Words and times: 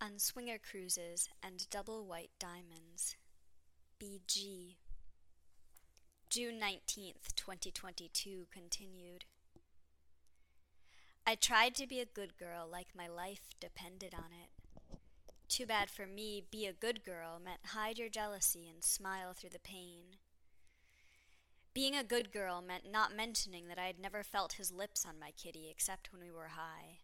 on 0.00 0.18
swinger 0.18 0.58
cruises 0.58 1.28
and 1.42 1.68
double 1.70 2.04
white 2.06 2.30
diamonds. 2.38 3.16
BG. 4.00 4.76
June 6.30 6.60
19th, 6.60 7.34
2022 7.34 8.46
continued. 8.52 9.24
I 11.26 11.34
tried 11.34 11.74
to 11.76 11.86
be 11.86 12.00
a 12.00 12.06
good 12.06 12.38
girl 12.38 12.68
like 12.70 12.88
my 12.96 13.08
life 13.08 13.48
depended 13.60 14.14
on 14.14 14.30
it. 14.32 14.98
Too 15.48 15.66
bad 15.66 15.90
for 15.90 16.06
me, 16.06 16.44
be 16.50 16.66
a 16.66 16.72
good 16.72 17.04
girl 17.04 17.40
meant 17.42 17.60
hide 17.66 17.98
your 17.98 18.08
jealousy 18.08 18.68
and 18.72 18.84
smile 18.84 19.32
through 19.32 19.50
the 19.50 19.58
pain. 19.58 20.18
Being 21.74 21.96
a 21.96 22.04
good 22.04 22.32
girl 22.32 22.62
meant 22.62 22.90
not 22.90 23.16
mentioning 23.16 23.68
that 23.68 23.78
I 23.78 23.86
had 23.86 23.98
never 23.98 24.22
felt 24.22 24.54
his 24.54 24.70
lips 24.70 25.06
on 25.06 25.18
my 25.18 25.30
kitty 25.30 25.68
except 25.70 26.12
when 26.12 26.22
we 26.22 26.30
were 26.30 26.48
high. 26.48 26.98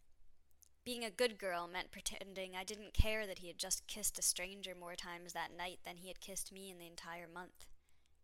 Being 0.85 1.05
a 1.05 1.11
good 1.11 1.39
girl 1.39 1.67
meant 1.67 1.91
pretending 1.91 2.55
I 2.55 2.63
didn't 2.63 2.93
care 2.93 3.27
that 3.27 3.39
he 3.39 3.47
had 3.47 3.59
just 3.59 3.87
kissed 3.87 4.19
a 4.19 4.23
stranger 4.23 4.75
more 4.79 4.95
times 4.95 5.33
that 5.33 5.57
night 5.57 5.79
than 5.85 5.97
he 5.97 6.09
had 6.09 6.21
kissed 6.21 6.53
me 6.53 6.71
in 6.71 6.79
the 6.79 6.87
entire 6.87 7.27
month. 7.27 7.65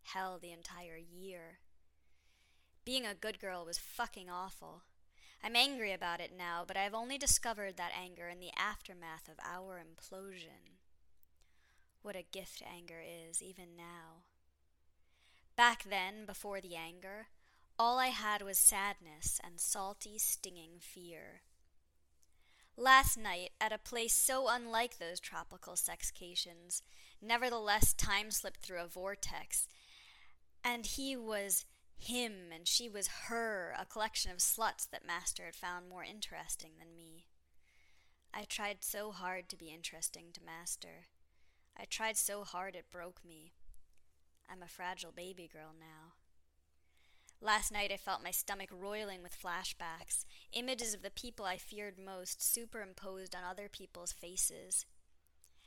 Hell, 0.02 0.38
the 0.40 0.52
entire 0.52 0.98
year. 0.98 1.60
Being 2.84 3.06
a 3.06 3.14
good 3.14 3.40
girl 3.40 3.64
was 3.64 3.78
fucking 3.78 4.28
awful. 4.28 4.82
I'm 5.42 5.56
angry 5.56 5.92
about 5.92 6.20
it 6.20 6.32
now, 6.36 6.64
but 6.66 6.76
I've 6.76 6.92
only 6.92 7.16
discovered 7.16 7.78
that 7.78 7.92
anger 7.98 8.28
in 8.28 8.40
the 8.40 8.52
aftermath 8.58 9.26
of 9.28 9.38
our 9.42 9.80
implosion. 9.80 10.76
What 12.02 12.16
a 12.16 12.24
gift 12.30 12.62
anger 12.62 13.00
is, 13.00 13.42
even 13.42 13.76
now. 13.76 14.24
Back 15.56 15.84
then, 15.88 16.26
before 16.26 16.60
the 16.60 16.76
anger, 16.76 17.28
all 17.78 17.98
I 17.98 18.08
had 18.08 18.42
was 18.42 18.58
sadness 18.58 19.40
and 19.42 19.58
salty, 19.58 20.18
stinging 20.18 20.72
fear. 20.78 21.42
Last 22.80 23.18
night, 23.18 23.50
at 23.60 23.74
a 23.74 23.78
place 23.78 24.14
so 24.14 24.48
unlike 24.48 24.96
those 24.96 25.20
tropical 25.20 25.74
sexcations, 25.74 26.80
nevertheless 27.20 27.92
time 27.92 28.30
slipped 28.30 28.60
through 28.60 28.80
a 28.80 28.86
vortex, 28.86 29.68
and 30.64 30.86
he 30.86 31.14
was 31.14 31.66
him 31.98 32.32
and 32.50 32.66
she 32.66 32.88
was 32.88 33.26
her, 33.28 33.74
a 33.78 33.84
collection 33.84 34.30
of 34.30 34.38
sluts 34.38 34.88
that 34.90 35.06
Master 35.06 35.44
had 35.44 35.54
found 35.54 35.90
more 35.90 36.02
interesting 36.02 36.70
than 36.78 36.96
me. 36.96 37.26
I 38.32 38.44
tried 38.44 38.78
so 38.80 39.10
hard 39.12 39.50
to 39.50 39.58
be 39.58 39.74
interesting 39.74 40.28
to 40.32 40.40
Master. 40.42 41.08
I 41.78 41.84
tried 41.84 42.16
so 42.16 42.44
hard 42.44 42.74
it 42.74 42.86
broke 42.90 43.20
me. 43.22 43.52
I'm 44.50 44.62
a 44.62 44.66
fragile 44.66 45.12
baby 45.12 45.50
girl 45.52 45.74
now. 45.78 46.14
Last 47.42 47.72
night 47.72 47.90
I 47.90 47.96
felt 47.96 48.22
my 48.22 48.30
stomach 48.30 48.68
roiling 48.70 49.22
with 49.22 49.40
flashbacks, 49.40 50.26
images 50.52 50.92
of 50.92 51.00
the 51.00 51.10
people 51.10 51.46
I 51.46 51.56
feared 51.56 51.98
most 51.98 52.42
superimposed 52.42 53.34
on 53.34 53.42
other 53.44 53.68
people's 53.70 54.12
faces. 54.12 54.84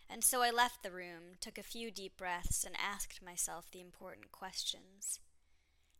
And 0.07 0.23
so 0.23 0.43
I 0.43 0.51
left 0.51 0.83
the 0.83 0.91
room, 0.91 1.37
took 1.41 1.57
a 1.57 1.63
few 1.63 1.89
deep 1.89 2.15
breaths, 2.15 2.63
and 2.63 2.75
asked 2.77 3.23
myself 3.25 3.71
the 3.71 3.81
important 3.81 4.31
questions. 4.31 5.19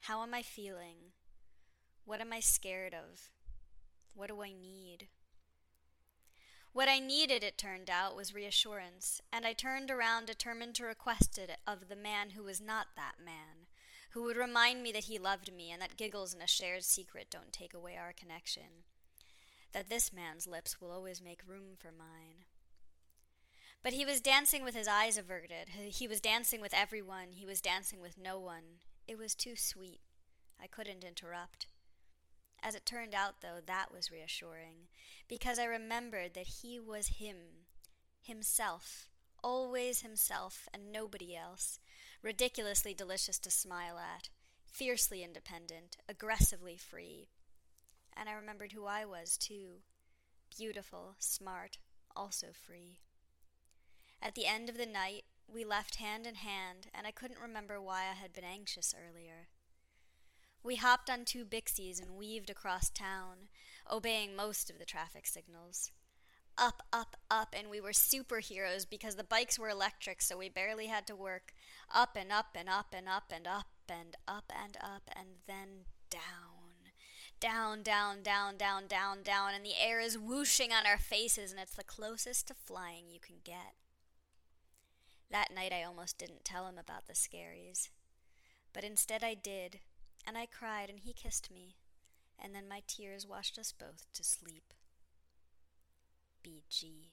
How 0.01 0.21
am 0.21 0.35
I 0.35 0.43
feeling? 0.43 1.13
What 2.05 2.21
am 2.21 2.31
I 2.31 2.39
scared 2.39 2.93
of? 2.93 3.31
What 4.13 4.27
do 4.27 4.43
I 4.43 4.51
need? 4.51 5.07
What 6.71 6.87
I 6.87 6.99
needed, 6.99 7.43
it 7.43 7.57
turned 7.57 7.89
out, 7.89 8.15
was 8.15 8.33
reassurance, 8.33 9.21
and 9.31 9.45
I 9.45 9.53
turned 9.53 9.89
around 9.89 10.27
determined 10.27 10.75
to 10.75 10.85
request 10.85 11.39
it 11.39 11.49
of 11.65 11.87
the 11.87 11.95
man 11.95 12.31
who 12.31 12.43
was 12.43 12.61
not 12.61 12.87
that 12.95 13.15
man, 13.23 13.67
who 14.13 14.23
would 14.23 14.37
remind 14.37 14.83
me 14.83 14.91
that 14.91 15.05
he 15.05 15.17
loved 15.17 15.51
me 15.53 15.71
and 15.71 15.81
that 15.81 15.97
giggles 15.97 16.33
and 16.33 16.43
a 16.43 16.47
shared 16.47 16.83
secret 16.83 17.27
don't 17.31 17.51
take 17.51 17.73
away 17.73 17.97
our 17.97 18.13
connection, 18.13 18.85
that 19.71 19.89
this 19.89 20.13
man's 20.13 20.45
lips 20.45 20.79
will 20.79 20.91
always 20.91 21.21
make 21.21 21.41
room 21.47 21.75
for 21.77 21.91
mine. 21.91 22.45
But 23.81 23.93
he 23.93 24.05
was 24.05 24.21
dancing 24.21 24.63
with 24.63 24.75
his 24.75 24.87
eyes 24.87 25.17
averted. 25.17 25.69
He 25.69 26.07
was 26.07 26.21
dancing 26.21 26.61
with 26.61 26.73
everyone. 26.73 27.31
He 27.31 27.45
was 27.45 27.59
dancing 27.59 27.99
with 27.99 28.17
no 28.17 28.39
one. 28.39 28.79
It 29.07 29.17
was 29.17 29.35
too 29.35 29.55
sweet. 29.55 29.99
I 30.61 30.67
couldn't 30.67 31.03
interrupt. 31.03 31.65
As 32.61 32.75
it 32.75 32.85
turned 32.85 33.13
out, 33.13 33.41
though, 33.41 33.59
that 33.65 33.93
was 33.93 34.11
reassuring, 34.11 34.87
because 35.27 35.59
I 35.59 35.65
remembered 35.65 36.33
that 36.35 36.47
he 36.61 36.79
was 36.79 37.17
him, 37.19 37.35
himself, 38.21 39.09
always 39.43 40.01
himself 40.01 40.69
and 40.73 40.89
nobody 40.89 41.35
else, 41.35 41.79
ridiculously 42.23 42.93
delicious 42.93 43.37
to 43.39 43.51
smile 43.51 43.99
at, 43.99 44.29
fiercely 44.65 45.23
independent, 45.23 45.97
aggressively 46.09 46.77
free. 46.77 47.27
And 48.15 48.29
I 48.29 48.33
remembered 48.33 48.71
who 48.71 48.85
I 48.85 49.05
was, 49.05 49.37
too 49.37 49.81
beautiful, 50.55 51.15
smart, 51.19 51.77
also 52.15 52.47
free. 52.53 52.99
At 54.21 54.35
the 54.35 54.45
end 54.45 54.69
of 54.69 54.77
the 54.77 54.85
night, 54.85 55.25
we 55.51 55.65
left 55.65 55.95
hand 55.95 56.25
in 56.25 56.35
hand, 56.35 56.87
and 56.93 57.05
I 57.05 57.11
couldn't 57.11 57.41
remember 57.41 57.81
why 57.81 58.03
I 58.03 58.13
had 58.13 58.33
been 58.33 58.45
anxious 58.45 58.95
earlier. 58.97 59.49
We 60.63 60.75
hopped 60.77 61.09
on 61.09 61.25
two 61.25 61.43
Bixies 61.43 62.01
and 62.01 62.15
weaved 62.15 62.49
across 62.49 62.89
town, 62.89 63.49
obeying 63.91 64.35
most 64.35 64.69
of 64.69 64.79
the 64.79 64.85
traffic 64.85 65.27
signals. 65.27 65.91
Up, 66.57 66.83
up, 66.93 67.17
up, 67.29 67.53
and 67.57 67.69
we 67.69 67.81
were 67.81 67.91
superheroes 67.91 68.89
because 68.89 69.15
the 69.15 69.23
bikes 69.23 69.59
were 69.59 69.69
electric, 69.69 70.21
so 70.21 70.37
we 70.37 70.47
barely 70.47 70.87
had 70.87 71.05
to 71.07 71.15
work. 71.15 71.53
Up 71.93 72.15
and 72.19 72.31
up 72.31 72.55
and 72.55 72.69
up 72.69 72.93
and 72.95 73.07
up 73.07 73.31
and 73.33 73.47
up 73.47 73.67
and 73.89 74.15
up 74.27 74.51
and 74.53 74.77
up 74.81 75.09
and 75.15 75.27
then 75.47 75.85
down. 76.09 76.21
Down, 77.39 77.83
down, 77.83 78.23
down, 78.23 78.57
down, 78.57 78.87
down, 78.87 79.23
down, 79.23 79.53
and 79.53 79.65
the 79.65 79.77
air 79.79 79.99
is 79.99 80.17
whooshing 80.17 80.71
on 80.71 80.85
our 80.85 80.97
faces, 80.97 81.51
and 81.51 81.59
it's 81.59 81.75
the 81.75 81.83
closest 81.83 82.47
to 82.47 82.53
flying 82.53 83.09
you 83.09 83.19
can 83.19 83.37
get. 83.43 83.73
That 85.29 85.53
night 85.53 85.73
I 85.73 85.83
almost 85.83 86.17
didn't 86.17 86.45
tell 86.45 86.67
him 86.67 86.77
about 86.77 87.07
the 87.07 87.13
scaries. 87.13 87.89
But 88.71 88.83
instead 88.83 89.23
I 89.23 89.33
did, 89.33 89.79
and 90.25 90.37
I 90.37 90.45
cried, 90.45 90.89
and 90.89 90.99
he 90.99 91.11
kissed 91.11 91.51
me, 91.51 91.75
and 92.41 92.55
then 92.55 92.67
my 92.69 92.81
tears 92.87 93.27
washed 93.27 93.57
us 93.59 93.73
both 93.73 94.05
to 94.13 94.23
sleep. 94.23 94.73
BG. 96.45 97.09